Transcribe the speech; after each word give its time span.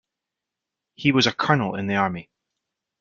He 0.95 1.11
was 1.11 1.27
a 1.27 1.31
Colonel 1.31 1.75
in 1.75 1.85
the 1.85 1.93
Army. 1.97 2.31